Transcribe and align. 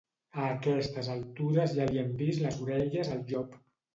A 0.43 0.45
aquestes 0.53 1.09
altures 1.15 1.75
ja 1.79 1.85
li 1.91 2.01
hem 2.03 2.09
vist 2.23 2.43
les 2.47 2.57
orelles 2.65 3.15
al 3.17 3.23
llop. 3.33 3.57